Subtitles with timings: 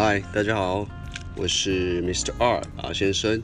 [0.00, 0.86] 嗨，大家好，
[1.34, 2.30] 我是 Mr.
[2.38, 3.42] R 啊先生。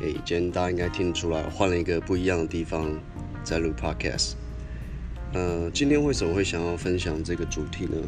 [0.00, 2.98] 诶，今天大家应该听得出来，换了一个不一样的地方
[3.44, 4.36] 在录 Podcast。
[5.34, 7.98] 呃，今天为什么会想要分享这个主题呢？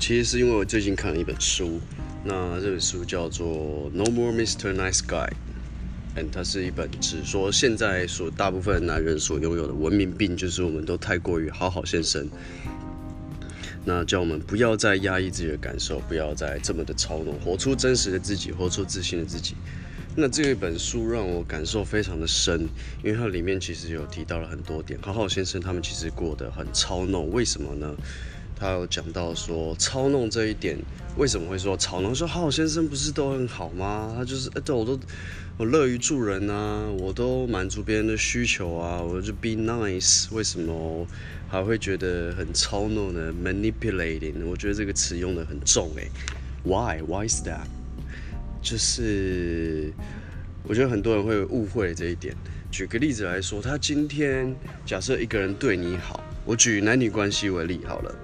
[0.00, 1.80] 其实是因为我最近看了一本书，
[2.24, 3.46] 那这本书叫做
[3.92, 4.74] 《No More Mr.
[4.74, 5.28] Nice Guy》，
[6.16, 12.28] 嗯，它是一本只说现在所大部分男人所拥有的文明病，就是我们都太过于好好先生。
[13.88, 19.54] 那叫我们不要再压抑自己的感受，不要再这么的操弄，活出真实的自己，活出自信的自己。
[20.16, 22.68] 那这一本书让我感受非常的深，
[23.04, 24.98] 因为它里面其实有提到了很多点。
[25.00, 27.94] 好好先生他们其实过得很操弄，为什么呢？
[28.58, 30.78] 他有讲到说操弄这一点
[31.18, 32.14] 为什么会说操弄？
[32.14, 34.14] 说好先生不是都很好吗？
[34.16, 34.98] 他就是哎，对我都
[35.58, 40.26] 我乐于助人啊，我都满足别人的需求啊，我就 be nice。
[40.34, 41.06] 为什么
[41.48, 46.08] 还会觉得很操弄呢？manipulating，我觉得这个词用的很重哎。
[46.64, 47.66] Why？Why is that？
[48.60, 49.92] 就是
[50.64, 52.34] 我觉得很多人会误会这一点。
[52.70, 58.14] 举个例子来说，他今天假设一个人对你好，我举男女关系为例好了。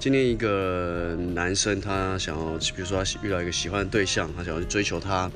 [0.00, 5.30] 今天一个男生他想要，比如说他遇到一个喜欢的对象，他想要去追求她。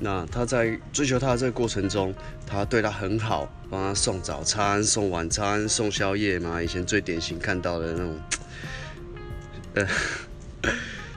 [0.00, 2.14] 那他在追求她的这个过程中，
[2.46, 6.62] 他对她很好，帮她送早餐、送晚餐、送宵夜嘛。
[6.62, 8.20] 以前最典型看到的那种，
[9.74, 9.86] 呃。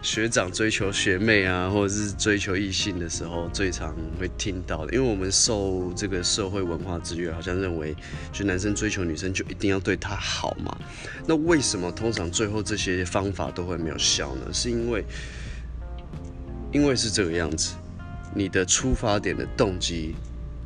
[0.01, 4.93] 学长追求学妹啊，或者是追求异性的时候，最常会听到的。
[4.93, 7.95] 因为我们受这个社会文化制约，好像认为，
[8.33, 10.75] 就男生追求女生就一定要对她好嘛。
[11.27, 14.51] 那为什么通常最后这些方法都会没有效呢？
[14.51, 15.05] 是因为，
[16.71, 17.75] 因为是这个样子，
[18.33, 20.15] 你的出发点的动机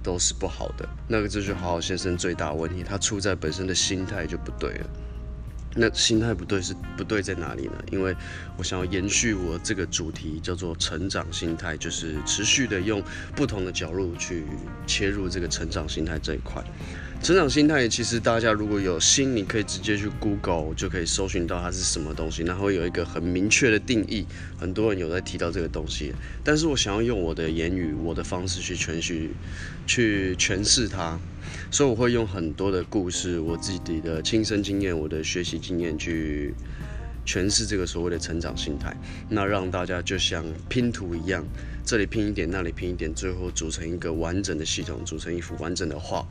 [0.01, 0.87] 都是不好的。
[1.09, 4.89] 那个就是好好先生最大问题，他出在本身的心态就不对了。
[5.77, 7.73] 那心态不对是不对在哪里呢？
[7.91, 8.15] 因为
[8.57, 13.03] 我想要延续我这个主题，叫做成长心态，就是持续的用
[13.35, 14.45] 不同的角度去
[14.87, 16.63] 切入这个成长心态这一块。
[17.21, 24.25] 成长心态其实大家如果有心，你可以直接去 Google 就可以搜寻到它是什么东西，然后有一个很明确的定义。
[24.57, 29.29] 很多人有在提到这个东西，但是我想要用我的言语、我的方式去诠释、
[29.85, 31.19] 去诠释它。
[31.75, 36.53] 所以我会用很多的故事，我自己的亲身经验，我的学习经验去
[37.25, 38.95] 诠释这个所谓的成长心态。
[39.27, 41.45] 那让大家就像拼图一样，
[41.85, 46.25] 这里拼一点，那里拼一点，最后组成一个完整的系统，组成一幅完整的画。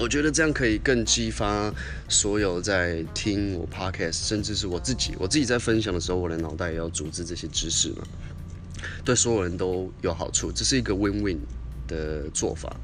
[0.00, 1.72] 我觉得这样可以更激发
[2.08, 8.02] 所有在听我 podcast，甚至是我自己，我自己在分享的时候，我的脑袋也要组织这些知识嘛，
[9.04, 11.38] 对所有人都有好处，这是一个 win-win
[11.86, 12.74] 的做法。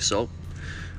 [0.00, 0.28] So。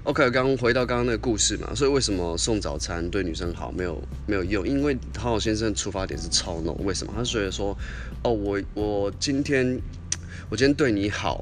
[0.05, 4.67] OK，刚回到刚刚那个故事嘛，所以为什么送早餐对女生好没有没有用？
[4.67, 7.13] 因为好好先生的出发点是超浓，为什么？
[7.15, 7.75] 他觉得说，
[8.21, 9.79] 哦，我我今天
[10.49, 11.41] 我今天对你好，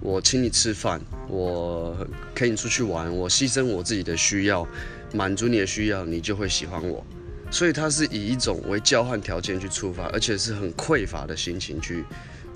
[0.00, 1.96] 我请你吃饭，我
[2.34, 4.66] 陪你出去玩，我牺牲我自己的需要，
[5.14, 7.06] 满足你的需要，你就会喜欢我。
[7.52, 12.04] 所以他是以一种为交换条件去出发，而且是很匮乏的心情去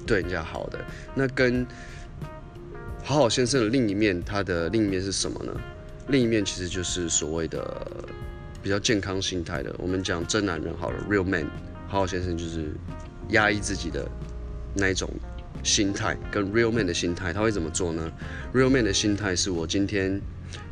[0.05, 0.85] 对人家好的。
[1.15, 1.65] 那跟
[3.07, 5.53] 好好先生的另一面，他的另一面是什么呢？
[6.09, 7.87] 另一面其实就是所谓的
[8.61, 9.73] 比较健康心态的。
[9.79, 11.47] 我们讲真男人好了，real man。
[11.87, 12.73] 好好先生就是
[13.29, 14.11] 压抑自己的
[14.75, 15.09] 那一种
[15.63, 18.11] 心态，跟 real man 的心态，他会怎么做呢
[18.53, 20.21] ？real man 的心态是我今天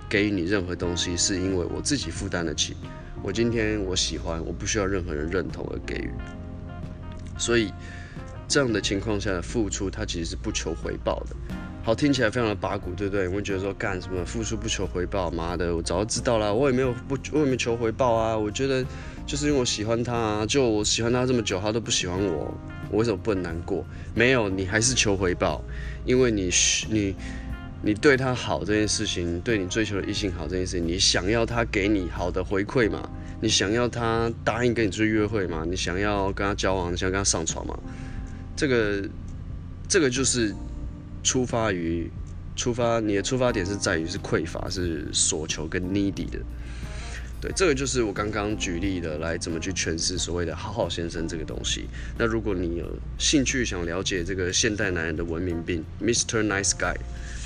[0.09, 2.75] 给予你任何东西，是因为我自己负担得起。
[3.23, 6.11] 我今天我喜欢，我不需要任何人认同而给予。
[7.39, 7.73] 所以
[8.49, 11.37] 这样的情况下的付出，他其实是不求回报的。
[11.87, 13.29] 好，听起来非常的拔股，对不对？
[13.29, 18.35] 我会觉得说干什么付出不求回报，妈的，我早就知道了，我也没有不，我也没求回报啊。
[18.35, 18.83] 我觉得
[19.27, 22.55] 就是因为我喜欢他，啊，就我喜欢他这么久，他都不喜欢我，
[22.91, 23.85] 我为什么不能难过？
[24.15, 25.63] 没有，你还是求回报，
[26.07, 26.49] 因为你
[26.89, 27.15] 你
[27.83, 33.07] 你对他好这件事情，对你追求的异性好这件事情，你想要他给你好的回馈嘛？
[33.43, 35.67] 你想要他答应跟你出去约会嘛？
[35.69, 37.79] 你想要跟他交往，你想跟他上床嘛？
[38.57, 39.07] 这个
[39.87, 40.55] 这个就是。
[41.25, 42.09] 出发于
[42.55, 46.39] 出发，你的出发点是在于是匮乏，是所求跟 needy 的。
[47.41, 51.87] 对，这个就是我刚刚举例的，来怎么去诠释所谓的好好先生这个东西。
[52.17, 52.87] 那如果你有
[53.19, 56.95] 兴趣想了解这个现代男人的文明病 Mister Nice Guy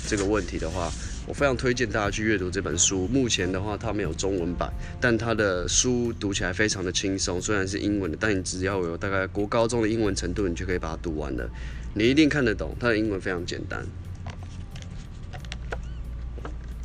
[0.07, 0.89] 这个问题的话，
[1.27, 3.07] 我非常推荐大家去阅读这本书。
[3.07, 4.71] 目前的话，它没有中文版，
[5.01, 7.41] 但它的书读起来非常的轻松。
[7.41, 11.49] 虽然是英文的，但你只要有大概国高中的英文程度，你就可以把它读完了。
[11.93, 13.85] 你一定看得懂，它的英文非常简单。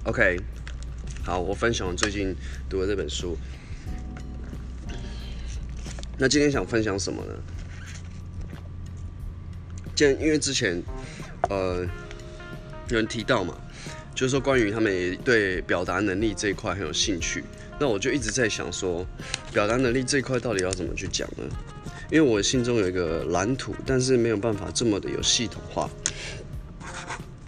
[0.05, 0.39] OK，
[1.25, 2.35] 好，我分享最近
[2.69, 3.37] 读的这本书。
[6.19, 7.33] 那今天想分享什么呢？
[9.95, 10.83] 既然因为之前，
[11.49, 11.87] 呃，
[12.89, 13.57] 有人提到嘛，
[14.15, 17.45] 就是说关于他们也对表达能力这一块很有兴趣，
[17.79, 19.07] 那我就一直在想说，
[19.53, 21.45] 表达能力这一块到底要怎么去讲呢？
[22.15, 25.91] 因为我心中有一个蓝图，但是没有办法这么的有系统化。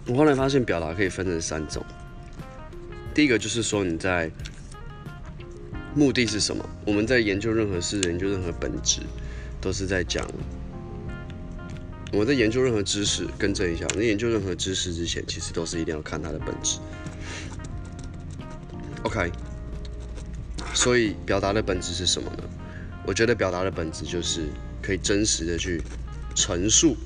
[0.05, 1.81] 我后来发现，表达可以分成三种。
[3.13, 4.29] 第一个就是说你在
[5.95, 6.69] 目的是什么？
[6.85, 8.99] 我们在研究任何事、研究任何本质，
[9.61, 10.27] 都是在讲。
[12.11, 16.79] 我在研究任何知识，更正一下，我在研究任何知识之前，其实都是一定要看它的本质。
[19.03, 19.31] OK，
[20.73, 22.43] 所以表达的本质是什么呢？
[23.07, 24.47] 我觉得表达的本质就是
[24.81, 25.81] 可以真实的去
[26.35, 26.97] 陈述。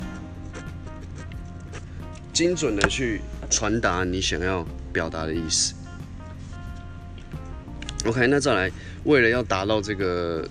[2.33, 3.21] 精准的去
[3.51, 5.75] 传达你想要表达的意思。
[8.05, 8.71] OK，那再来，
[9.03, 10.49] 为了要达到这个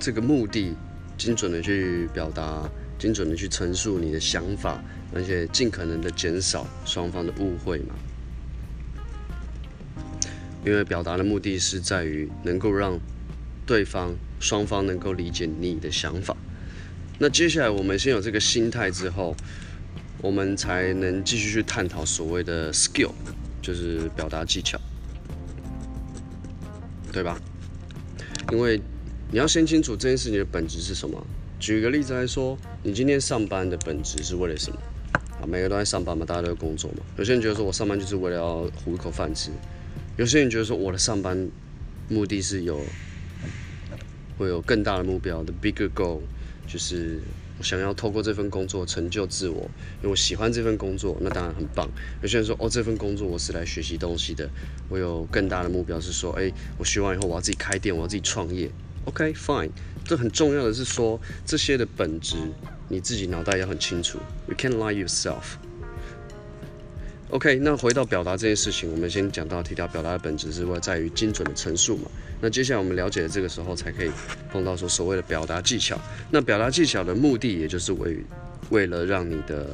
[0.00, 0.74] 这个目的，
[1.18, 2.66] 精准的去表达，
[2.98, 4.82] 精准的去陈述你的想法，
[5.14, 7.94] 而且尽可能的减少双方的误会嘛。
[10.64, 12.98] 因为表达的目的是在于能够让
[13.66, 14.14] 对方
[14.44, 16.36] 双方能够理解你的想法。
[17.18, 19.34] 那接下来我们先有这个心态之后。
[20.22, 23.10] 我们才能继续去探讨所谓的 skill，
[23.60, 24.80] 就是表达技巧，
[27.12, 27.38] 对吧？
[28.50, 28.80] 因为
[29.30, 31.22] 你要先清楚这件事情的本质是什么。
[31.60, 34.78] 举个例子来说，你今天上班的本质是为了什么？
[35.42, 37.00] 啊，每个都在上班嘛，大家都在工作嘛。
[37.18, 39.50] 有些人觉得说我上班就是为了要糊一口饭吃，
[40.16, 41.50] 有些人觉得说我的上班
[42.08, 42.80] 目的是有
[44.38, 46.20] 会有更大的目标的 bigger goal，
[46.66, 47.20] 就是。
[47.56, 51.88] 我想要透过这份工作成就自我，因为我喜欢这份工作，那当然很棒。
[52.20, 54.50] 有些人说，哦，这份工作我是来学习东西的，
[54.88, 58.68] 我有更大的目标是说，哎，我学完以后我要自己开店，我要自己创业。
[59.04, 59.70] OK，fine。
[60.04, 62.34] 这很重要的是说，这些的本质
[62.88, 64.18] 你自己脑袋要很清楚。
[64.48, 65.54] You can't lie yourself。
[67.34, 72.08] OK，那回到表达这件事情，我们先讲到提到表达的本质是会在于精准的陈述嘛。
[72.40, 74.10] 那接下来我们了解了这个时候，才可以
[74.52, 76.00] 碰到说所谓的表达技巧。
[76.30, 78.18] 那表达技巧的目的，也就是为
[78.70, 79.68] 为了让你的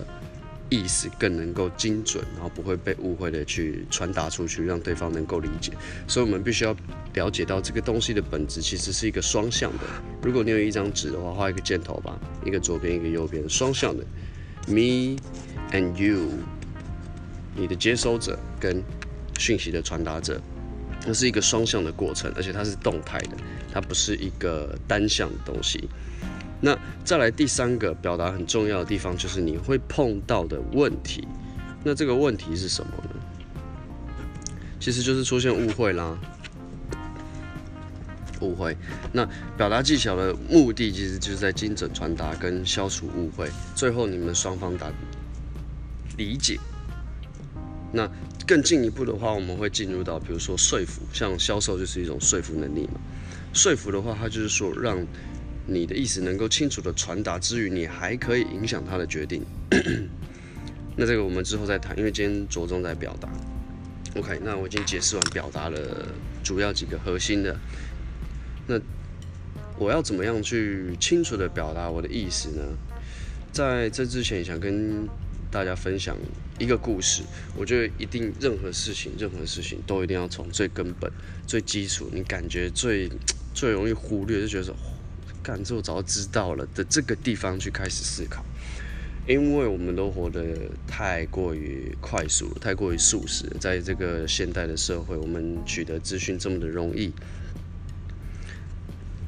[0.70, 5.70] 意思更能够精准，然后不会被误会的去传达出去，让对方能够理解。
[6.08, 6.74] 所以我们必须要
[7.12, 9.84] 了解到这个东西的本质其实是一个双向的。
[10.22, 14.02] 如果你有一张纸的话，画一个箭头吧，一个左边，一个右边，双向的
[14.66, 15.18] ，me
[15.72, 16.26] and you。
[17.54, 18.82] 你的接收者跟
[19.38, 20.40] 讯息的传达者，
[21.04, 23.36] 它是一个双向的过程，而且它是动态的，
[23.72, 25.88] 它不是一个单向的东西。
[26.60, 31.26] 那再来第三个表达很重要的地方，就是你会碰到的问题。
[31.82, 33.10] 那这个问题是什么呢？
[34.78, 36.18] 其实就是出现误会啦。
[38.42, 38.76] 误会。
[39.12, 39.26] 那
[39.56, 44.90] 表达技巧的目的，其实就是在精准传达跟消除误会，最后你们双方达
[46.16, 46.58] 理解。
[47.92, 48.10] 那
[48.46, 53.00] 更进一步的话，我们会进入到，比如说说服，像销售就是一种说服能力嘛。
[53.52, 55.04] 说服的话，它就是说让
[55.66, 59.44] 你的意思能够清楚的传达之余，你还可以影响他的决定。
[60.96, 63.28] 那这个我们之后再谈，因为今天着重在表达。
[64.16, 65.78] OK，那我已经解释完表达了
[66.42, 67.56] 主要几个核心的。
[68.66, 68.78] 那
[69.78, 72.62] 我要怎么样去清楚的表达我的意思呢？
[73.52, 75.08] 在这之前，想跟
[75.50, 76.16] 大家分享
[76.60, 77.22] 一个故事，
[77.56, 81.10] 我觉得一定任何事情，任何事情都一定要从最根本、
[81.46, 83.10] 最基础，你感觉最
[83.54, 84.76] 最容易忽略，就觉得说，
[85.42, 88.44] 干这我早知道了的这个地方去开始思考，
[89.26, 90.54] 因为我们都活得
[90.86, 97.10] 太过于快速，太过于速食，在这个现代的社会，我们取得资讯这么的容易，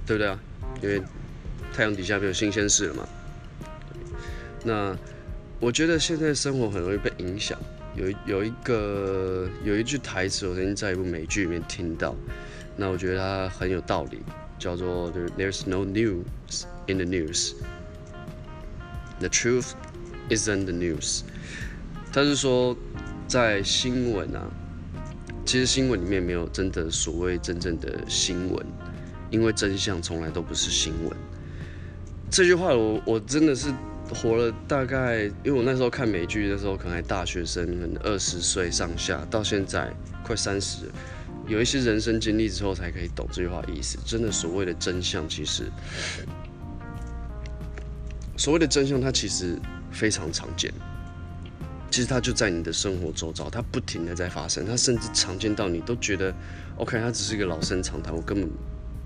[0.07, 0.39] 对不对啊？
[0.83, 1.01] 因为
[1.73, 3.09] 太阳底下没有新鲜事了嘛，
[4.65, 4.99] 那。
[5.63, 7.57] 我觉得现在生活很容易被影响。
[7.95, 12.17] 有有一个有一句台词，我曾经在一部美剧里面听到，
[12.77, 14.19] 那我觉得它很有道理，
[14.59, 17.53] 叫做 "There's no news in the news,
[19.21, 19.69] the truth
[20.31, 21.21] isn't the news."
[22.13, 22.77] 他是说，
[23.29, 24.51] 在新闻啊，
[25.47, 28.67] 其实新闻里面没有真的所谓真正的新闻，
[29.31, 31.17] 因为真相从来都不是新闻。
[32.29, 33.73] 这句话，我我真的是。
[34.15, 39.93] 活了大概，因为我那时候看美剧的时候，可能还大学生，可能二十岁上下，到现在
[40.25, 40.87] 快三十，
[41.47, 43.99] 有一些人生经历之后，才可以懂这句话意思。
[44.05, 45.65] 真的，所谓的真相，其实
[48.37, 49.59] 所谓的真相，它其实
[49.91, 50.73] 非常常见。
[51.91, 56.35] 其实它就在你的生活周遭，它不停的在发生，它甚至常见到你都觉得
[56.77, 58.51] ，OK，它只是一个老生常谈，我根本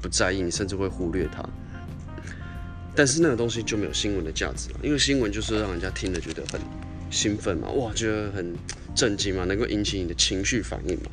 [0.00, 1.42] 不在意，你甚至会忽略它。
[2.96, 6.58] 但是那个东西就没有新闻的价值了，因为新闻就是让人家听了觉得很
[7.10, 8.54] 兴奋嘛，哇，觉得很
[8.94, 11.10] 震惊嘛，能够引起你的情绪反应嘛，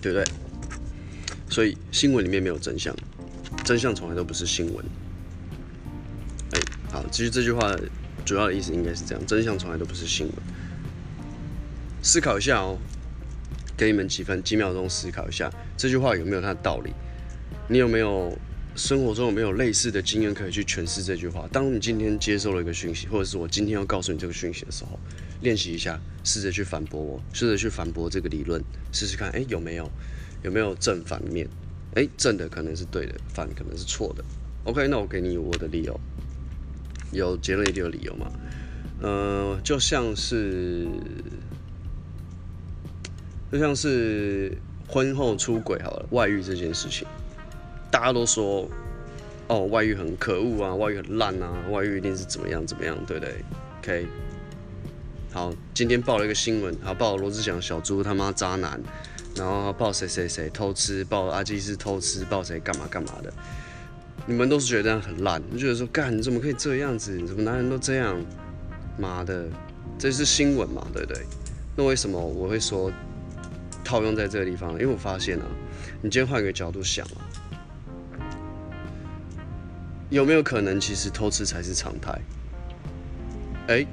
[0.00, 0.24] 对不对？
[1.50, 2.94] 所以新闻里面没有真相，
[3.64, 4.84] 真相从来都不是新闻。
[6.52, 6.60] 哎，
[6.92, 7.74] 好，其实这句话
[8.24, 10.36] 主要的意思应该是这样：真相从来都不是新闻。
[12.00, 12.78] 思考一下哦，
[13.76, 16.92] 给你们几分几秒钟思考一下，这句话有没有它的道理？
[17.68, 18.36] 你有没有
[18.76, 21.48] 生活中有没有类似的经验可以去诠释这句话？
[21.50, 24.98] 当你今天接受了一个讯息，或者是我今天要告诉你这个讯息的时候，
[25.40, 29.90] 练习一下，试着去反驳我，试着去反驳这个理论，试试看，哎，有没有？
[30.42, 31.48] 有没有正反面？
[31.94, 34.22] 哎，正的可能是对的，反可能是错的。
[34.64, 35.98] OK，那我给你我的理由，
[37.12, 38.30] 有结论一定有理由嘛？
[39.00, 40.86] 呃，就像是
[43.50, 44.56] 就像是
[44.86, 47.08] 婚后出轨好了，外遇这件事情，
[47.90, 48.68] 大家都说
[49.48, 53.34] 哦，外遇很可恶啊，外遇很烂啊，外遇一定是怎么样怎么样，对不对
[53.80, 54.06] ？OK，
[55.32, 58.80] 好，今天报了一个新闻，好报罗志祥小猪他妈渣男。
[59.36, 63.30] 然后报谁谁谁偷吃，报阿基斯偷吃，报谁干嘛干嘛的，
[64.24, 67.12] 你们都是觉得这样很烂，就觉得说干你怎么可以这样子？
[67.18, 68.16] 你怎么男人都这样？
[68.96, 69.44] 妈的，
[69.98, 71.22] 这是新闻嘛，对不对？
[71.76, 72.90] 那为什么我会说
[73.84, 74.72] 套用在这个地方？
[74.72, 75.44] 因为我发现啊，
[76.00, 77.25] 你今天换个角度想啊，
[80.10, 82.20] 有没有可能其实偷吃才是常态？
[83.68, 83.86] 哎。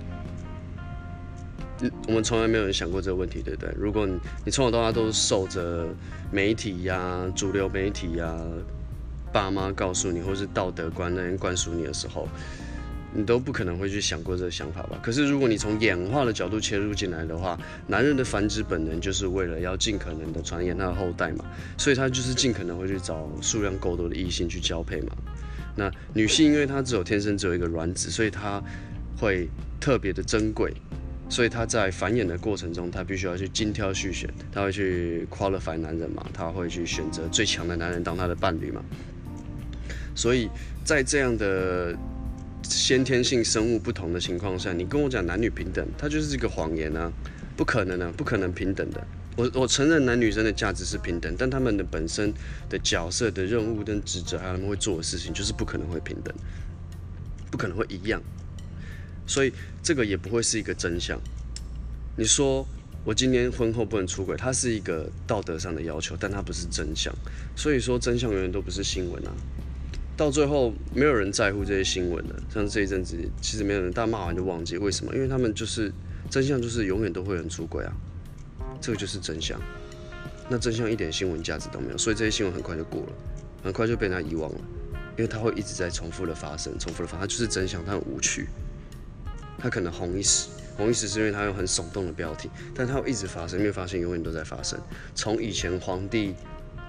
[2.08, 3.70] 我们从来没有人想过这个问题，对不对？
[3.76, 5.86] 如果你你从小到大都受着
[6.32, 8.40] 媒体呀、主流媒体呀、
[9.34, 12.26] 爸妈告诉你，或是道德观那人灌输你的时候，
[13.14, 14.98] 你都不可能会去想过这个想法吧？
[15.04, 21.44] 可是如果你从演化的角度切入进来的话，男人的繁殖本能就是为了要尽可能的传衍他的后代嘛，
[21.78, 25.12] 所以他就是尽可能会去找数量够多的异性去交配嘛。
[25.76, 28.62] 那女性因为她只有天生只有一个卵子，所以她
[29.18, 29.48] 会
[29.80, 30.74] 特别的珍贵。
[31.30, 38.84] 所以她在繁衍的过程中，她必须要去精挑细选，她会去 qualify 男人嘛，她会去选择最强的男人当她的伴侣嘛。
[40.14, 40.48] 所以
[40.84, 41.98] 在这样的
[42.62, 47.12] 先天性生物不同的情况下，你跟我讲男女平等，它就是一个谎言啊，
[47.58, 49.08] 不可能啊，不可能平等的。
[49.36, 52.32] 我我承认男女生的价值是平等，但他们的本身
[52.70, 56.34] 的角色的任务跟职责，还有他们会做的事情，就是不可能会平等，
[57.50, 58.22] 不可能会一样。
[59.26, 61.20] 所以这个也不会是一个真相。
[62.16, 62.64] 你说
[63.04, 67.12] 我今年婚后不能出轨，它是一个道德上的要求，但它不是真相。
[67.56, 69.32] 所以说真相永远都不是新闻啊。
[70.16, 72.44] 到最后没有人在乎这些新闻了。
[72.54, 74.78] 像这一阵子，其实没有人，大骂完就忘记。
[74.78, 75.12] 为什么？
[75.16, 75.92] 因为他们就是
[76.30, 77.92] 真相，就是永远都会有人出轨啊。
[78.84, 79.58] 这个就是真相。
[80.50, 83.14] 那真相一点新闻价值都没有，所以这些新闻很快就过了，
[83.64, 84.60] 很快就被他遗忘了，
[85.18, 88.50] 因为它会一直在重复的发生，重复的发，它就是真相，它很无趣。
[89.58, 94.78] 它可能红一时，红一时是因为它有很耸动的标题，但它会一直发生，因为发现永远都在发生。
[95.16, 96.36] 从以前皇帝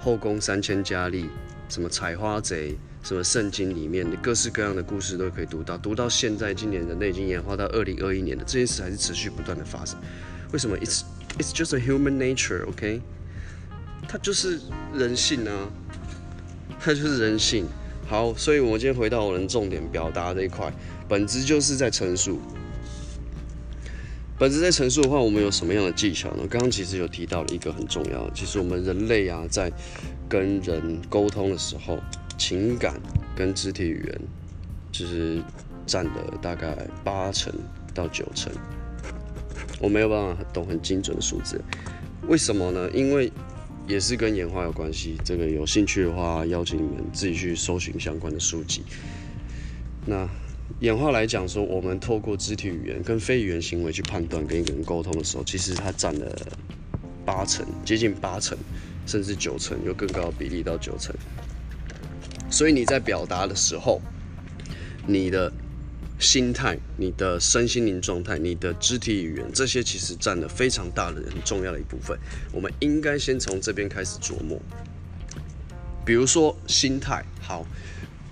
[0.01, 1.31] 后宫三千佳丽，
[1.69, 9.97] 什么采花贼，什么圣经里面的各式各样的故事都可以读到，读到现在，今年人类已经演化到二零二一年了，这件事还是持续不断的发生。
[10.53, 11.05] 为什么一直
[11.39, 13.01] It's just a human nature，OK？
[14.09, 14.61] 它就是
[14.95, 15.69] 人性啊，
[16.81, 17.67] 它就是人性。
[18.07, 20.73] 好，所以我们今天回到我们重点表达这一块，
[21.09, 22.39] 本质就是在陈述。
[24.39, 26.47] 本质在陈述的话，我们有什么样的技巧呢？
[26.51, 29.73] 刚刚其实有提到了一个很重要，其实我们人类啊，在
[30.29, 31.99] 跟人沟通的时候，
[32.37, 33.01] 情感
[33.35, 34.21] 跟肢体语言
[34.93, 35.43] 就是
[35.87, 37.53] 占了大概八成
[37.95, 38.53] 到九成。
[39.81, 41.61] 我没有办法懂很精准的数字，
[42.29, 42.91] 为什么呢？
[42.93, 43.31] 因为
[43.87, 45.17] 也是跟演化有关系。
[45.25, 48.83] 这个有兴趣的话，邀请你们自己去搜寻相关的书籍。
[50.07, 50.29] 那。
[50.81, 56.35] 演化来讲，说我们透过肢体语言跟非语言行为去判断跟一个人沟通的时候，其实它占了
[57.25, 58.57] 八成，接近八成，
[59.07, 61.15] 甚至九成，有更高的比例到九成。
[62.51, 64.01] 所以你在表达的时候，
[65.07, 65.53] 你的
[66.19, 72.19] 心态、你的身心灵状态、你的肢体语言，这些其实占了非常大的、很重要的一部分。
[72.53, 74.61] 我们应该先从这边开始琢磨。
[76.05, 77.67] 比如说心态，好。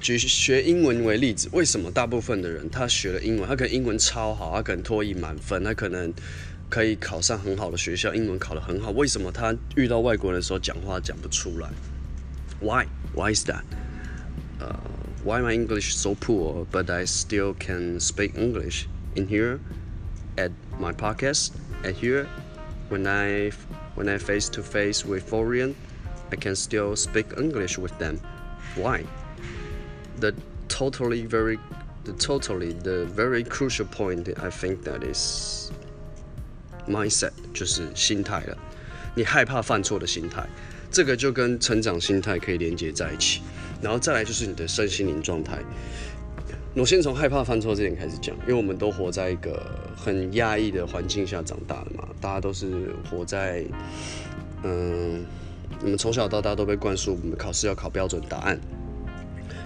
[0.01, 6.12] 举学英文为例子，为什么大部分的人他学了英文，他可能英文超好，他可能脱译满分，他可能
[6.69, 11.71] 可以考上很好的学校，英文考得很好，为什么他遇到外国人的时候讲话讲不出来
[12.61, 12.87] ？Why?
[13.15, 13.62] Why is that?
[14.59, 14.75] Uh,
[15.24, 19.60] why my English so poor, but I still can speak English in here
[20.38, 21.51] at my podcast
[21.84, 22.27] and here
[22.89, 23.51] when I
[23.96, 25.75] when I face to face with foreign,
[26.32, 28.20] I can still speak English with them.
[28.75, 29.04] Why?
[30.20, 30.34] the
[30.68, 31.60] totally very
[32.04, 35.72] the totally the very crucial point I think that is
[36.88, 38.58] mindset 就是心态了。
[39.16, 40.48] 你害怕犯错的心态，
[40.92, 43.42] 这个就跟成长心态可以连接在一起。
[43.83, 45.59] 然后再来就是你的身心灵状态。
[46.75, 49.62] 我先从害怕犯错这点开始讲，因为我们都活在一个
[49.95, 53.62] 很压抑的环境下长大的嘛，大家都是活在，
[54.62, 55.23] 嗯，
[55.83, 58.59] 我们从小到大都被灌输，我们考试要考标准答案，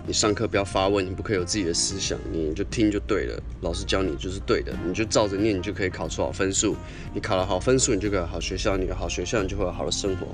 [0.04, 6.74] 你上课不要发问，你不可以有自己的思想，你就听就对了，老师教你就是对的，你就照着念，你就可以考出好分数，
[7.14, 10.26] 你考了好分数，你就可以好学校，你有好学校，你就会有好的生活。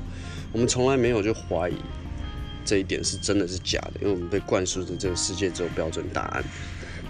[0.52, 1.74] 我们从来没有就怀疑。
[2.64, 6.44] 这一点是真的是假的，因为我们被灌输着这个世界只有标准答案，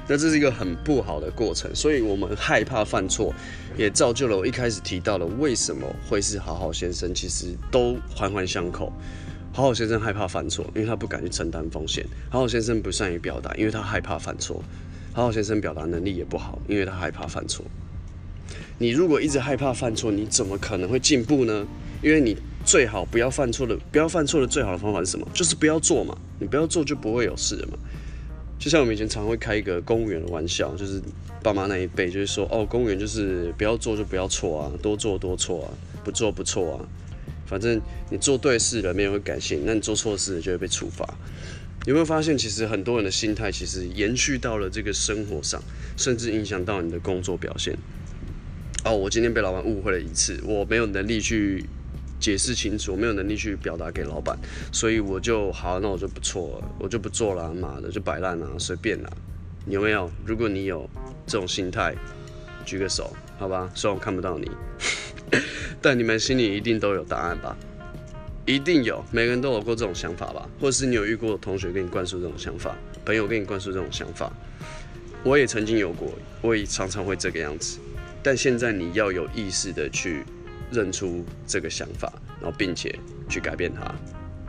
[0.09, 3.35] 那这是一个很不好的过程，所以我们害怕犯错，
[3.77, 8.93] 也造就了我一开始提到了为什么会是好好先生，其实都环环相扣。
[9.53, 14.63] 好好先生害怕犯错，因为他不敢去承担风险；好好先生不善于表达，因为他害怕犯错；
[15.13, 17.65] 好好先生表达能力也不好，因为他害怕犯错。
[18.79, 21.67] 你如果一直害怕犯错，你怎么可能会进步呢？
[22.03, 22.37] 因为你。
[22.65, 25.27] 最好不要犯错的，不要犯错的最好的方法是什么？
[25.35, 26.17] 就是不要做嘛。
[26.39, 27.79] 你不要做就不会有事了嘛。
[28.59, 31.03] 就像我们以前常会开一个公务员的玩笑，就是
[31.43, 35.69] 爸妈那一辈就是说，哦，公务员就是不要做就不要错啊，多做多错啊，
[36.05, 36.87] 不做不错啊。
[37.45, 41.05] 反正你做对事了，没人会感谢你；那你做错事了，就会被处罚。
[41.87, 45.61] 有没有发现，其实很多人的心态其实延续到了这个生活上，
[45.97, 47.77] 甚至影响到你的工作表现。
[48.85, 51.67] 哦，我今天被老板误会了一次，我没有能力去。
[52.23, 54.39] 解释清楚，我没有能力去表达给老板，
[54.71, 59.11] 所以我就好，那我就不错，我就不做了，妈的就摆烂了，随便啦。
[59.67, 60.09] 有没有？
[60.25, 60.89] 如果你有
[61.27, 61.97] 这种心态，
[62.65, 63.69] 举个手，好吧？
[63.75, 64.49] 虽然我看不到你，
[65.83, 67.57] 但你们心里一定都有答案吧？
[68.47, 70.49] 一定有，每个人都有过这种想法吧？
[70.61, 74.33] 或者是你有遇过同学给你灌输这种想法，朋友给你灌输这种想法？
[75.25, 77.81] 我也曾经有过，我也常常会这个样子。
[78.23, 80.25] 但现在你要有意识的去。
[80.73, 83.95] 认出这个想法，然后并且去改变它，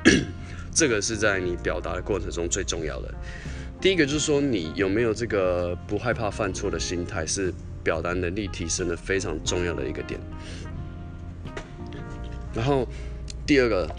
[0.74, 3.14] 这个是在你表达的过程中最重要的。
[3.82, 10.20] 第一个就是说，你有没有这个不害怕犯错的心态，是表达能力提升的非常重要的一个点。
[12.54, 12.88] 然后
[13.46, 13.90] 第二个，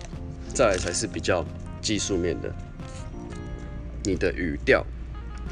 [0.55, 1.45] 再来才是比较
[1.83, 2.51] 技术面的，
[4.05, 4.83] 你的语调、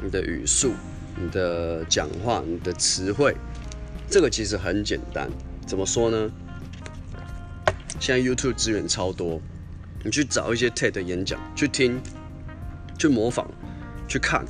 [0.03, 0.73] 你的语速、
[1.15, 3.35] 你的讲话、你的词汇，
[4.09, 5.29] 这个其实很简单。
[5.67, 6.31] 怎么说呢？
[8.03, 9.41] 现在 YouTube 资源超多，
[10.03, 12.01] 你去找一些 TED 演讲去听，
[12.99, 13.45] 去模仿，
[14.09, 14.45] 去看，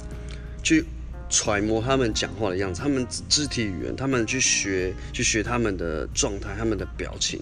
[0.63, 0.83] 去
[1.29, 7.41] 揣摩他们讲话的样子，他们肢体语言，他们去学，去学他们的状态，他们的表情。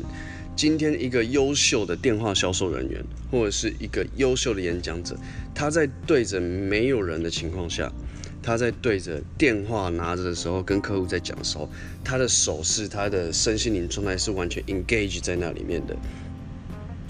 [0.54, 5.15] 今天一个优秀的电话销售人员，或者是一个优秀的演讲者，
[5.56, 7.89] 他在对着没有人的情况下。
[8.43, 11.69] 他在对着电话拿着的时候，跟客户在讲的时候，
[12.04, 15.95] 他的手势、他的身心灵状态是完全 engage 在那里面的。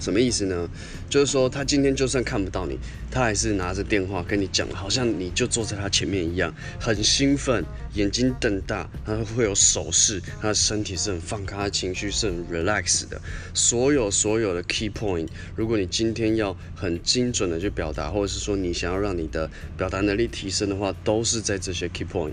[0.02, 0.68] 什么意思呢？
[1.08, 2.76] 就是说，他今天就算看不到你，
[3.08, 13.20] 他还是拿着电话跟你讲，好像你就坐在他前面一样，很兴奋，眼睛瞪大，他会有手势，他的身体是很放开，他情绪是很 relax 的。
[13.54, 22.32] 所有所有的 key point，如果你今天要很精准的去表达，或者是说你想要让你的表达能力提升的话，都是在这些 key point。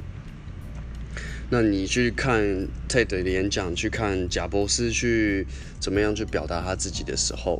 [1.51, 5.47] 那你去看 TED 的演讲，去看贾博士去
[5.79, 7.59] 怎么样去表达他自己的时候，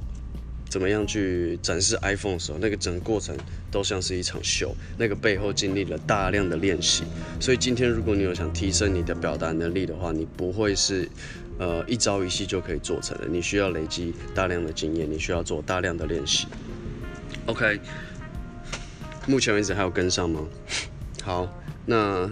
[0.69, 3.35] 怎么样去展示 iPhone 的时候，那个整个过程
[3.71, 7.03] 都像是一场秀，那个背后经历了大量的练习。
[7.39, 11.09] 所以今天如果你有想提升你的表达能力的话，你不会是
[11.57, 16.45] 呃一朝一夕就可以做成的，你需要累积大量的经验，你需要做大量的练习。
[17.47, 17.79] OK，
[19.25, 20.47] 目前为止还有跟上吗？
[21.23, 21.51] 好，
[21.87, 22.29] 那。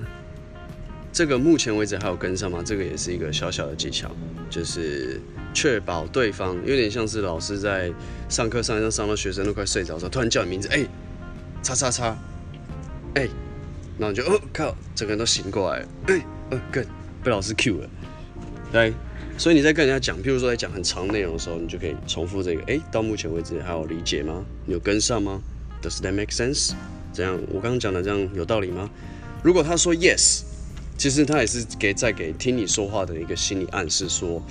[1.18, 2.62] 这个目前为止还有跟上吗？
[2.64, 4.08] 这个也是一个小小的技巧，
[4.52, 5.20] 就是
[5.52, 7.92] 确保对方有点像是老师在
[8.30, 10.86] 上课上一上上到学生都快睡着的时候，突然叫你名字，哎，
[11.64, 12.16] 叉叉叉，
[13.16, 13.28] 哎，
[13.98, 16.86] 然后你就哦靠，整个人都醒过来了，哎，呃，跟
[17.24, 17.90] 被老师 Q 了，
[18.72, 18.94] 对，
[19.40, 24.46] 所以你在跟人家讲，譬如说在讲很长内容的时候，你就可以重复这个，哎，到目前为止还有理解吗？
[24.68, 25.42] 你有跟上吗
[25.82, 26.74] ？Does that make sense？
[27.12, 28.88] 这样我刚刚讲的这样有道理吗？
[29.42, 30.44] 如果他说 Yes。
[30.98, 34.42] 其实他也是给在给听你说话的一个心理暗示，说，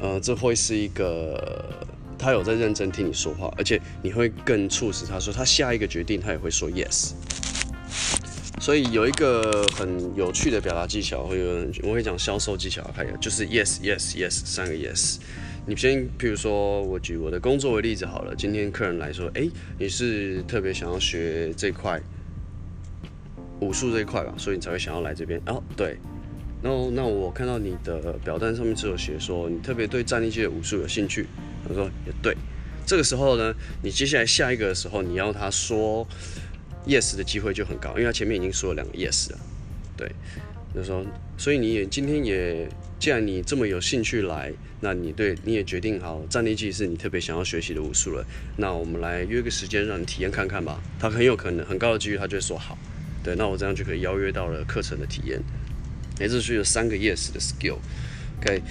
[0.00, 1.64] 呃，这会是一个
[2.16, 7.10] 他有在认真听你说话，而且你会更促使他说他下一个决定他也会说 yes。
[8.60, 15.16] 所以有一个很有趣的表达技巧，会有人我会讲销售技巧，还有就是 yes yes yes 三个 yes。
[15.66, 22.00] 你先，譬如说我举我的工作为例子好了，今天客人来说，哎，你是特别想要学这块。
[23.60, 25.40] 武术这一块吧，所以你才会想要来这边。
[25.46, 25.98] 哦，对，
[26.62, 31.26] 然后那我看到你的表单上面是有写说你特别对战力技的武术有兴趣。
[31.66, 32.36] 他说也对，
[32.86, 36.06] 这个时候呢，你接下来下一个的时候，你要他说
[36.86, 39.38] yes 的机会就很高，因为他前面已经说了两个 yes 了。
[39.96, 40.10] 对，
[40.74, 41.04] 就说，
[41.36, 42.68] 所以你也今天也，
[43.00, 48.24] 既然你这么有兴趣来，那你对你也决定好战力技是你特别想要学习的武术了，
[48.56, 50.80] 那我们来约个时间让你体验看看吧。
[51.00, 52.78] 他很有可能很高的几率，他就会说好。
[53.22, 55.40] 对，那我这样就可以邀约到了课程的体验。
[56.20, 58.62] 哎，这是有三个 yes 的 skill，OK。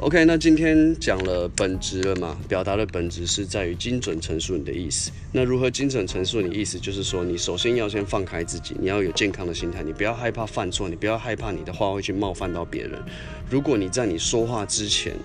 [0.00, 2.38] OK，那今天讲了本质了嘛？
[2.48, 5.10] 表达的本质是在于精准陈述你的意思。
[5.32, 6.78] 那如何精准陈述你意思？
[6.78, 13.02] 就是说，你首先要先放开自己，你要有健康的心态，你不要害怕犯错，你不要害怕你的话会去冒犯到别人。
[13.50, 15.16] 如果你在你说话之前，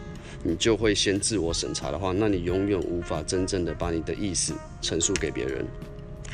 [0.41, 5.63] 你就会先自我审查的话，那你永远无法真正的把你的意思陈述给别人。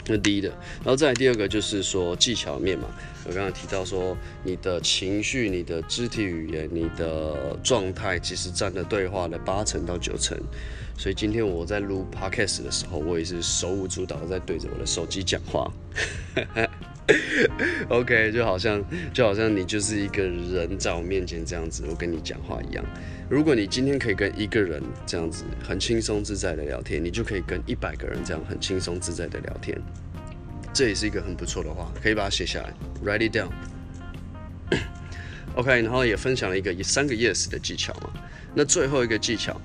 [0.09, 0.49] 那第一的，
[0.83, 2.85] 然后再来第二个就是说技巧面嘛。
[3.25, 10.35] 我刚刚提到说，你的情绪、你的肢体语言、你的状态，其实占了对话的八成到九成。
[10.97, 15.71] 所以今天我在录 podcast 的时候，我也是手舞足蹈在对着我的手机讲话。
[17.89, 22.85] OK，就好像就好像你就是一个人在我面前这样子，我跟你讲话一样。
[23.29, 29.79] 如果你今天可以跟一个人这样子很轻松自在的聊天，你就可以跟一百个人这样很轻松自在的聊天。
[30.73, 33.49] 这也是一个很不错的话，可以把它写下来，write it down。
[35.55, 38.09] OK，然后也分享了一个三个 yes 的技巧嘛。
[38.53, 39.59] 那最后一个技巧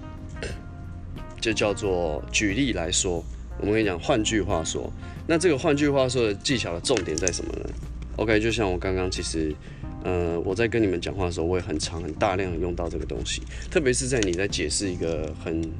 [1.41, 3.25] 就叫做举例来说。
[3.57, 4.93] 我们跟你讲，换句话说，
[5.27, 7.71] 那这个换句话说的技巧的重点在什么呢
[8.17, 9.55] ？OK，就像我刚刚其实，
[10.05, 15.73] 呃，我在跟你们讲话的时候，我也很长很大量的用到这个东西，特别是在你在解释一个很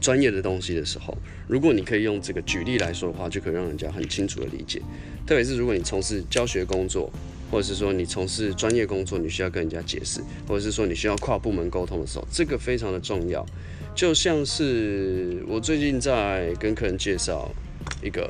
[0.00, 4.82] 专业的东西的时候，如果你可以用这个举例来说的话，就可以让人家很清楚的理解。
[5.24, 7.08] 特别是如果你从事教学工作，
[7.52, 13.46] 或者是说你从事专业工作，你需要跟人家解释，或者是说你需要跨部门沟通的时候，这个非常的重要。
[13.94, 17.50] 就像是我最近在跟客人介绍
[18.02, 18.22] 一个，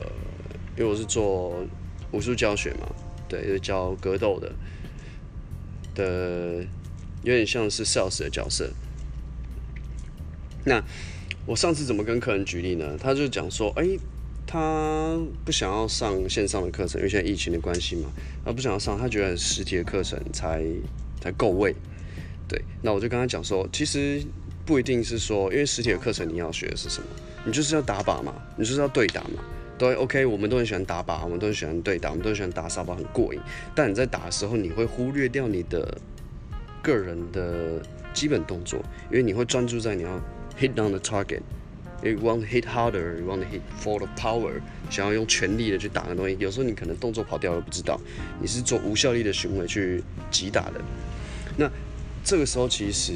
[0.77, 1.65] 因为我是做
[2.11, 2.87] 武术教学嘛，
[3.29, 4.53] 对，教格斗的，
[5.95, 6.67] 的
[7.23, 8.71] 有点像是 sales 的角色。
[10.65, 10.83] 那
[11.47, 12.99] 我上次怎么跟客人举例呢？
[13.01, 13.87] 他就讲说，哎，
[14.47, 18.11] 他不想要上线上的课程，因为现在疫情的关系嘛，
[18.45, 20.65] 他不想要上，他觉得实体的课程才
[21.21, 21.75] 才够位。
[22.49, 24.21] 对，那我就跟他讲说，其实。
[24.65, 27.07] 不一定是说，因为实体的课程你要学的是什么？
[27.45, 29.43] 你就是要打靶嘛，你就是要对打嘛。
[29.77, 33.41] 对，OK，我们都很喜欢打靶，我们都很喜欢对打，我们都很喜欢打沙包，很过瘾。
[33.75, 35.99] 但你在打的时候，你会忽略掉你的
[36.81, 37.83] 个人的
[38.15, 40.21] 基本动作，因为你会专注在你要
[40.61, 41.41] hit down the target。
[42.05, 48.01] You want to hit harder, you want to hit full of power，想要用全力的去打的东西，有时候你可能动作跑掉了不知道，
[48.41, 50.81] 你是做无效力的行为去击打的。
[51.57, 51.69] 那
[52.23, 53.15] 这个时候其实。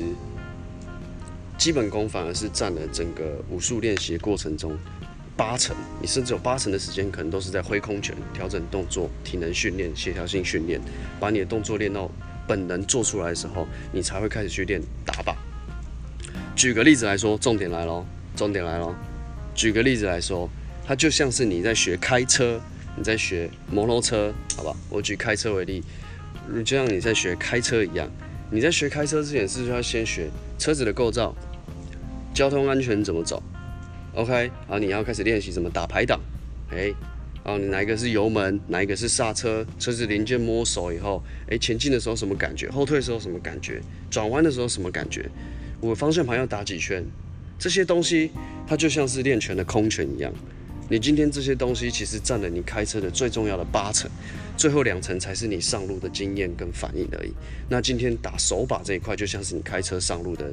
[1.58, 4.76] 基本功反而是占了整个武术练习过程中
[5.36, 10.80] 八成，你甚至有八成的时间可能都是在挥空拳、调整动作、体能训练、协调性训练，
[11.20, 12.10] 把你的动作练到
[12.46, 15.34] 本能做出来的时候，你才会开始去练打靶。
[16.54, 18.94] 举个例子来说，重点来喽，重点来喽。
[19.54, 20.48] 举个例子来说，
[20.86, 22.60] 它就像是你在学开车，
[22.96, 24.74] 你在学摩托车，好吧？
[24.88, 25.82] 我举开车为例，
[26.64, 28.08] 就像你在学开车一样，
[28.50, 31.34] 你在学开车之前是不是要先学车子的构造？
[32.36, 33.42] 交通安全怎么走
[34.14, 36.20] ？OK，好，你要开始练习怎么打排档。
[36.70, 36.92] 哎，
[37.42, 39.66] 啊，你哪一个是油门，哪一个是刹车？
[39.78, 42.68] 车子零件摸手以后，哎，前进的时候什么感觉？
[42.68, 43.80] 后退的时候什么感觉？
[44.10, 45.30] 转弯的时候什么感觉？
[45.80, 47.02] 我方向盘要打几圈？
[47.58, 48.30] 这些东西
[48.66, 50.30] 它就像是练拳的空拳一样。
[50.90, 54.10] 你今天这些东西其实占了你开车的最重要的八成，
[54.58, 57.32] 最后两层才是你上路的经验跟反应而已。
[57.66, 60.52] 那今天打手把这一块就像是你开车上路的。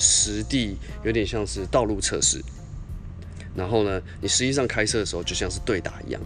[0.00, 2.42] 实地有点像是道路测试，
[3.54, 6.20] 然后呢，你实际上开车的时候就像是对打一样，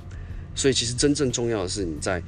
[0.54, 2.22] 所以其实真正重要的是你在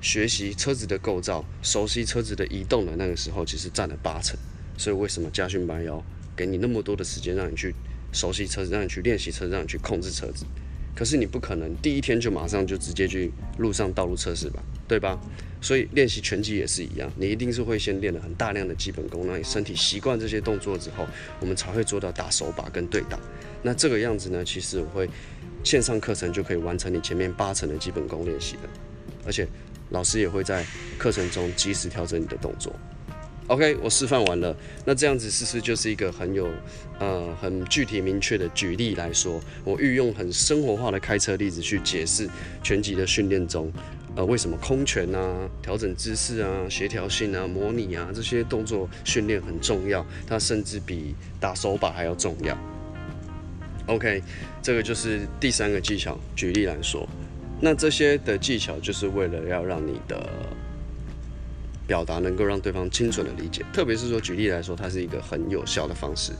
[0.00, 4.38] 学习车子的构造、熟悉车子的移动的那个时候，其实占了八成。
[4.78, 6.02] 所以为什么驾训班要
[6.36, 7.74] 给你那么多的时间让你去
[8.12, 10.44] 熟悉车子、让你去练习车、让你去控制车子？
[10.94, 15.18] 可是你不可能第一天就马上就直接去路上道路测试吧，对吧？
[15.60, 21.06] 所以练习拳击也是一样，你一定是会先练了很大量的基本功，让你身体习惯这些动作之后，
[21.40, 23.18] 我们才会做到打手把跟对打。
[23.62, 25.08] 那这个样子呢，其实我会
[25.64, 28.68] 线上课程就可以完成你前面八成的基本功练习的，
[29.24, 29.48] 而且
[29.90, 30.64] 老师也会在
[30.98, 32.72] 课程中及时调整你的动作。
[33.48, 34.56] OK，我示范完了。
[34.84, 36.48] 那这样子是不是就是一个很有
[36.98, 39.40] 呃很具体明确的举例来说？
[39.62, 42.28] 我运用很生活化的开车例子去解释
[42.64, 43.72] 拳击的训练中，
[44.16, 52.58] 呃，为什么空拳啊、调整姿势啊、协调性啊、模拟啊这些动作训练很重要，它甚至比打手把还要重要。
[53.86, 54.20] OK，
[54.60, 56.18] 这个就是第三个技巧。
[56.34, 57.08] 举例来说，
[57.60, 60.28] 那这些的技巧就是为了要让你的。
[61.86, 66.32] 表达能够让对方精准的理解，特别是说举例来说，它是一个很有效的方式。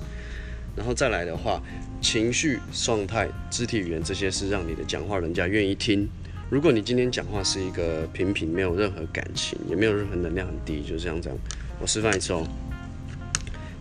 [0.77, 1.63] 然后再来的话，
[2.03, 6.07] 情绪状态、肢体语言这些是让你的讲话人家愿意听。
[6.51, 11.39] 如果你今天讲话是一个平平，没有任何感情，也没有任何能量很低，就这样这样。
[11.81, 12.47] 我示范一次哦。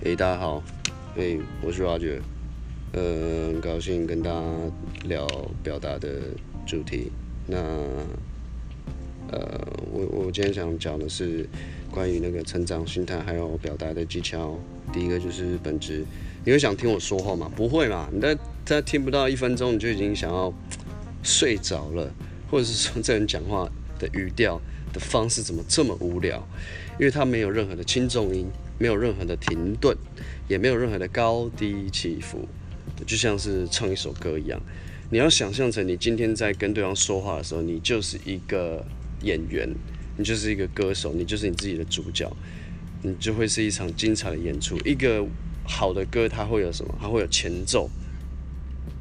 [0.03, 0.63] 诶，大家好，
[1.15, 2.21] 诶，我是阿觉，
[2.93, 4.41] 呃，很高兴跟大家
[5.03, 5.27] 聊
[5.61, 6.09] 表达的
[6.65, 7.11] 主题。
[7.47, 7.57] 那。
[9.31, 11.47] 呃，我我今天想讲的是
[11.89, 14.57] 关于那个成长心态，还有表达的技巧。
[14.93, 16.05] 第一个就是本质，
[16.45, 17.51] 你会想听我说话吗？
[17.55, 18.07] 不会嘛？
[18.13, 20.53] 你在在听不到一分钟，你就已经想要
[21.23, 22.13] 睡着了，
[22.51, 24.61] 或者是说这人讲话的语调
[24.93, 26.47] 的方式怎么这么无聊？
[26.99, 28.45] 因为他没有任何的轻重音，
[28.77, 29.97] 没有任何的停顿，
[30.47, 32.47] 也没有任何的高低起伏，
[33.07, 34.61] 就像是唱一首歌一样。
[35.09, 38.85] 你要想象成你今天在跟对方说话的时候，你就是一个。
[39.25, 39.67] 演员，
[40.15, 42.31] 你就是一个歌手，你就是你自己的主角，
[43.01, 44.77] 你就会是一场精彩的演出。
[44.85, 45.25] 一个
[45.67, 46.95] 好的歌，它会有什么？
[47.01, 47.89] 它会有前奏，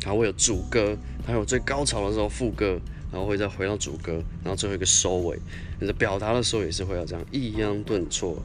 [0.00, 2.80] 它会有主歌，它有最高潮的时候副歌，
[3.12, 5.38] 然后会再回到主歌，然后最后一个收尾。
[5.78, 8.42] 你的表达的时候也是会有这样抑扬顿挫，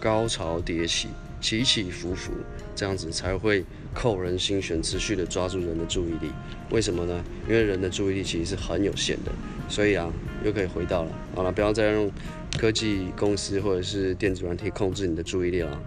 [0.00, 1.08] 高潮迭起，
[1.40, 2.32] 起起伏伏，
[2.74, 3.64] 这样子才会
[3.94, 6.30] 扣人心弦，持续的抓住人的注意力。
[6.70, 7.24] 为什么呢？
[7.48, 9.32] 因为人的注意力其实是很有限的。
[9.70, 10.12] 所以啊，
[10.44, 12.10] 又可以回到了，好了，不要再用
[12.58, 15.80] 科技公司或者是电子软体控制你的注意力了。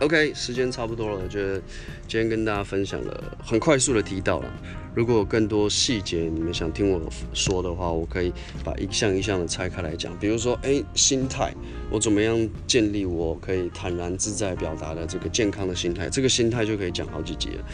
[0.00, 1.58] OK，时间差不多了，我觉得
[2.06, 4.52] 今天跟大家分享了，很快速的提到了。
[4.94, 7.00] 如果有更多细节你们想听我
[7.32, 8.30] 说的话，我可以
[8.62, 10.14] 把一项一项的拆开来讲。
[10.18, 11.54] 比如说，哎，心态，
[11.90, 16.10] 我怎么样建立我可以坦然自在表达的这个健康的心态？
[16.10, 17.64] 这个心态就可以讲好几集了。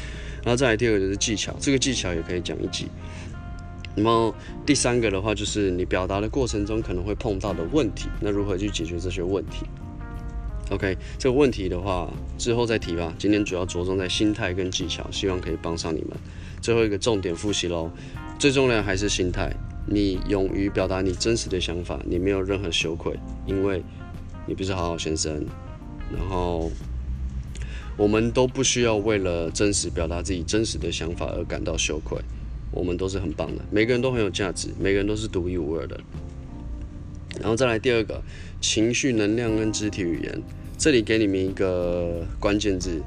[0.44, 2.87] 然后再来第二个就是技巧，这个技巧也可以讲一集。
[3.94, 9.66] 那么第三个的话，就是你表达的过程中可能会碰到的问题，那如何去解决这些问题
[10.70, 13.12] ？OK，这个问题的话之后再提吧。
[13.18, 16.16] 今天主要着重在心态跟技巧，希望可以帮上你们。
[16.62, 17.90] 最后一个重点复习喽，
[18.38, 19.55] 最重要的还是心态。
[19.85, 23.83] 你勇于表达你真实的想法，你没有任何羞愧，因为
[24.46, 25.44] 你不是好好先生。
[26.11, 26.70] 然后
[27.96, 32.16] 我们都不需要为了真实表达自己真实的想法而感到羞愧。
[32.73, 36.01] 我们都是很棒的，每个人都很有价值，每个人都是独一无二的。
[37.41, 38.23] 然后再来第二个，
[38.61, 40.43] 情绪能量跟肢体语言，
[40.79, 43.01] 这里给你们一个关键字，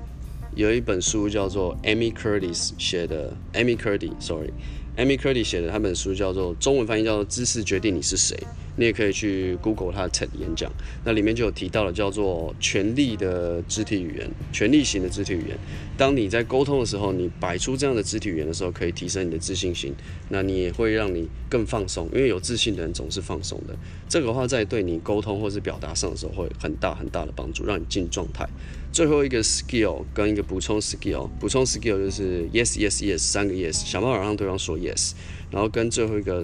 [0.56, 8.38] 有一本书叫做 Amy Curtis 写的，Amy Curtis，sorry，Amy Curtis 写的，他本书叫做中文翻译叫做《知识决定你是谁》。
[8.78, 10.72] 你也可以去 Google 他的 TED 演讲，
[11.04, 15.58] 那里面就有提到了叫做权力的肢体语言，权力型的肢体语言。
[15.98, 19.94] 当你在沟通的时候，你摆出这样的肢体语言的时候，可以提升你的自信心，
[20.30, 23.74] 那你也会让你更放松，因为有自信的人总是放松的。
[24.10, 28.46] 这个话在对你沟通或是表达上的时候，会很大很大的帮助，让你进状态。
[28.92, 35.14] 最后一个 skill 跟一个补充 skill，补充 skill 就是 yes yes yes 三个 yes，想办法让对方说 yes，
[35.50, 36.44] 然后跟最后一个。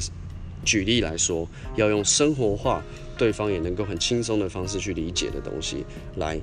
[0.63, 2.84] 举例来说，要用生活化、
[3.17, 6.39] 对方也能够很轻松的方式去理解的东西，来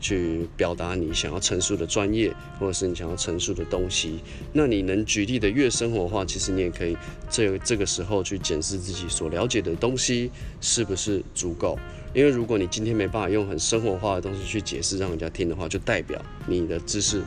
[0.00, 4.18] 去表达你想要陈述的专业，或者是你想要陈述的东西。
[4.52, 6.96] 那你能举例的越生活化，其实你也可以
[7.30, 10.30] 这这个时候去检视自己所了解的东西
[10.60, 11.78] 是不是足够。
[12.14, 17.22] 因为如果你今天没办法用很生活化的东西去解释让人家听的话，就代表你的知识。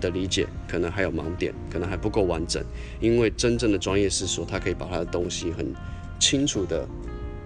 [0.00, 2.62] 的理解可能还有盲点，可能还不够完整。
[3.00, 5.74] 因为真正的专业是说，他可以把他的东西很
[6.18, 6.86] 清楚的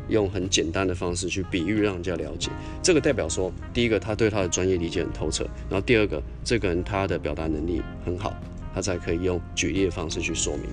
[0.09, 2.51] 用很简单的方式去比喻，让人家了解。
[2.83, 8.35] 这个代表说，第一个他对他的专业理解很透彻，然后第二个这个人他的表达能力很好，
[8.75, 10.65] 他才可以用举例的方式去说明。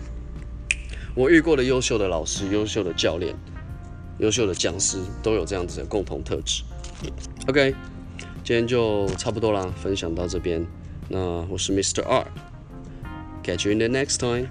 [1.16, 3.36] 我遇过的优秀的老师、优秀的教练、
[4.20, 6.64] 优秀的讲师都有这样子的共同特质。
[7.48, 7.74] OK，
[8.44, 10.64] 今天就差不多啦，分享到这边。
[11.09, 12.03] 那我是 Mr.
[12.03, 14.49] R，catch you in the next time。